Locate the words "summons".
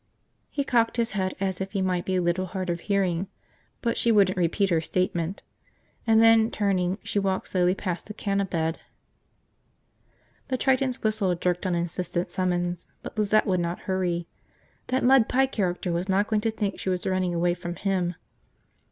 12.31-12.87